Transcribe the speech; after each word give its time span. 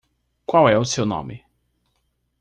Qual 0.47 0.67
é 0.67 0.75
o 0.79 0.83
seu 0.83 1.05
nome? 1.05 1.45